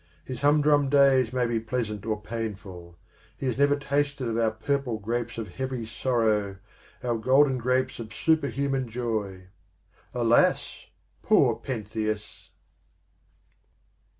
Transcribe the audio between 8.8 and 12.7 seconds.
joy. Alas, poor Pentheus!